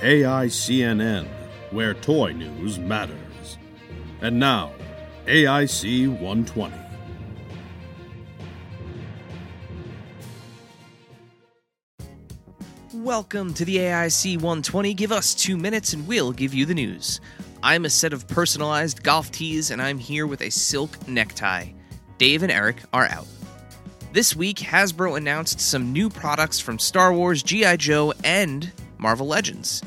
AICNN, 0.00 1.28
where 1.72 1.92
toy 1.92 2.32
news 2.32 2.78
matters. 2.78 3.58
And 4.22 4.40
now, 4.40 4.72
AIC 5.26 6.08
120. 6.08 6.74
Welcome 12.94 13.52
to 13.52 13.66
the 13.66 13.76
AIC 13.76 14.36
120. 14.36 14.94
Give 14.94 15.12
us 15.12 15.34
two 15.34 15.58
minutes 15.58 15.92
and 15.92 16.08
we'll 16.08 16.32
give 16.32 16.54
you 16.54 16.64
the 16.64 16.74
news. 16.74 17.20
I'm 17.62 17.84
a 17.84 17.90
set 17.90 18.14
of 18.14 18.26
personalized 18.26 19.02
golf 19.02 19.30
tees 19.30 19.70
and 19.70 19.82
I'm 19.82 19.98
here 19.98 20.26
with 20.26 20.40
a 20.40 20.50
silk 20.50 21.06
necktie. 21.08 21.66
Dave 22.16 22.42
and 22.42 22.50
Eric 22.50 22.78
are 22.94 23.06
out. 23.06 23.26
This 24.14 24.34
week, 24.34 24.56
Hasbro 24.56 25.18
announced 25.18 25.60
some 25.60 25.92
new 25.92 26.08
products 26.08 26.58
from 26.58 26.78
Star 26.78 27.12
Wars, 27.12 27.42
G.I. 27.42 27.76
Joe, 27.76 28.14
and 28.24 28.72
Marvel 29.00 29.26
Legends. 29.26 29.82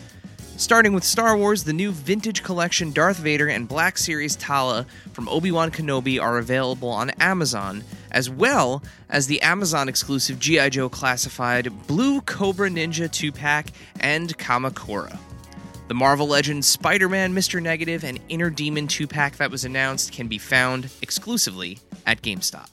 Starting 0.55 0.93
with 0.93 1.03
Star 1.03 1.35
Wars, 1.35 1.63
the 1.63 1.73
new 1.73 1.91
vintage 1.91 2.43
collection 2.43 2.91
Darth 2.91 3.17
Vader 3.17 3.47
and 3.47 3.67
Black 3.67 3.97
Series 3.97 4.35
Tala 4.35 4.85
from 5.11 5.27
Obi 5.27 5.51
Wan 5.51 5.71
Kenobi 5.71 6.21
are 6.21 6.37
available 6.37 6.89
on 6.89 7.09
Amazon, 7.19 7.83
as 8.11 8.29
well 8.29 8.83
as 9.09 9.25
the 9.25 9.41
Amazon 9.41 9.89
exclusive 9.89 10.39
G.I. 10.39 10.69
Joe 10.69 10.89
classified 10.89 11.87
Blue 11.87 12.21
Cobra 12.21 12.69
Ninja 12.69 13.11
2 13.11 13.31
pack 13.31 13.69
and 13.99 14.37
Kamakura. 14.37 15.17
The 15.87 15.95
Marvel 15.95 16.27
Legends 16.27 16.67
Spider 16.67 17.09
Man, 17.09 17.33
Mr. 17.33 17.61
Negative, 17.61 18.03
and 18.03 18.19
Inner 18.29 18.49
Demon 18.49 18.87
2 18.87 19.07
pack 19.07 19.37
that 19.37 19.51
was 19.51 19.65
announced 19.65 20.13
can 20.13 20.27
be 20.27 20.37
found 20.37 20.89
exclusively 21.01 21.79
at 22.05 22.21
GameStop. 22.21 22.69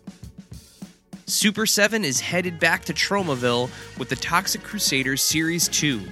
Super 1.26 1.64
7 1.64 2.04
is 2.04 2.20
headed 2.20 2.58
back 2.58 2.84
to 2.84 2.92
Tromaville 2.92 3.70
with 3.98 4.08
the 4.08 4.16
Toxic 4.16 4.62
Crusaders 4.62 5.22
Series 5.22 5.68
2, 5.68 6.02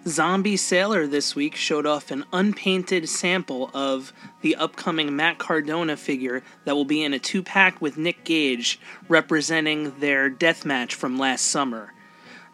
Zombie 0.05 0.57
Sailor 0.57 1.07
this 1.07 1.33
week 1.33 1.55
showed 1.55 1.85
off 1.85 2.11
an 2.11 2.25
unpainted 2.33 3.07
sample 3.07 3.71
of 3.73 4.11
the 4.41 4.57
upcoming 4.57 5.15
Matt 5.15 5.37
Cardona 5.37 5.95
figure 5.95 6.43
that 6.65 6.75
will 6.75 6.83
be 6.83 7.03
in 7.03 7.13
a 7.13 7.19
two 7.19 7.41
pack 7.41 7.79
with 7.79 7.97
Nick 7.97 8.25
Gage, 8.25 8.81
representing 9.07 9.97
their 10.01 10.29
death 10.29 10.65
match 10.65 10.93
from 10.93 11.17
last 11.17 11.45
summer. 11.45 11.93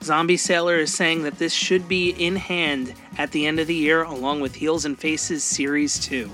Zombie 0.04 0.38
Sailor 0.38 0.78
is 0.78 0.94
saying 0.94 1.24
that 1.24 1.38
this 1.38 1.54
should 1.54 1.88
be 1.88 2.12
in 2.12 2.36
hand 2.36 2.94
at 3.18 3.32
the 3.32 3.46
end 3.46 3.60
of 3.60 3.68
the 3.68 3.76
year, 3.76 4.04
along 4.04 4.40
with 4.40 4.56
Heels 4.56 4.86
and 4.86 4.98
Faces 4.98 5.44
Series 5.44 6.00
2. 6.00 6.30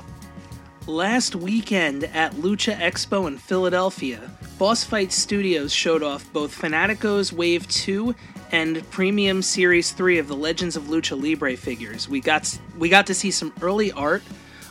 Last 0.86 1.36
weekend 1.36 2.04
at 2.04 2.34
Lucha 2.34 2.78
Expo 2.78 3.28
in 3.28 3.38
Philadelphia, 3.38 4.30
Boss 4.58 4.84
Fight 4.84 5.12
Studios 5.14 5.72
showed 5.74 6.04
off 6.04 6.32
both 6.34 6.54
Fanatico's 6.54 7.32
Wave 7.32 7.68
2 7.70 8.14
and 8.52 8.88
Premium 8.92 9.42
Series 9.42 9.92
3 9.92 10.20
of 10.20 10.28
the 10.28 10.36
Legends 10.36 10.76
of 10.76 10.84
Lucha 10.84 11.20
Libre 11.20 11.56
figures. 11.56 12.10
We 12.10 12.20
got 12.20 12.60
we 12.78 12.90
got 12.90 13.08
to 13.08 13.14
see 13.14 13.32
some 13.32 13.54
early 13.62 13.92
art 13.94 14.24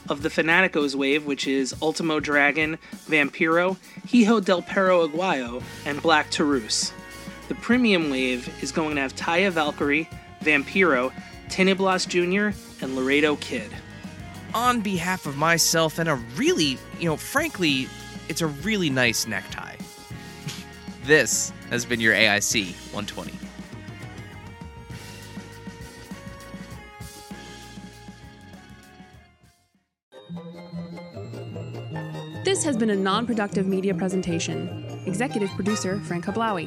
of 0.09 0.23
the 0.23 0.29
Fanaticos 0.29 0.95
wave, 0.95 1.25
which 1.25 1.47
is 1.47 1.75
Ultimo 1.81 2.21
Dragon, 2.21 2.79
Vampiro, 3.09 3.77
Hijo 4.07 4.41
del 4.41 4.63
Perro 4.63 5.07
Aguayo, 5.07 5.63
and 5.87 6.01
Black 6.03 6.31
Taurus. 6.31 6.93
The 7.53 7.61
premium 7.61 8.09
wave 8.09 8.51
is 8.63 8.73
going 8.73 8.95
to 8.95 9.03
have 9.03 9.15
Taya 9.15 9.51
Valkyrie, 9.51 10.09
Vampiro, 10.41 11.13
Tinieblas 11.51 12.09
Jr., 12.09 12.57
and 12.83 12.97
Laredo 12.97 13.37
Kid. 13.37 13.71
On 14.55 14.81
behalf 14.81 15.27
of 15.27 15.37
myself 15.37 15.99
and 15.99 16.09
a 16.09 16.15
really, 16.15 16.79
you 16.99 17.11
know, 17.11 17.19
frankly, 17.19 17.89
it's 18.31 18.41
a 18.41 18.47
really 18.47 18.89
nice 18.89 19.27
necktie. 19.27 19.77
this 21.05 21.53
has 21.69 21.85
been 21.85 22.01
your 22.01 22.15
AIC 22.15 22.69
120. 22.95 23.33
This 32.45 32.65
has 32.65 32.79
been 32.79 32.91
a 32.91 32.97
non 32.97 33.27
productive 33.27 33.67
media 33.67 33.95
presentation. 33.95 34.85
Executive 35.07 35.51
producer 35.51 35.99
Frank 36.01 36.25
Hablawi. 36.25 36.67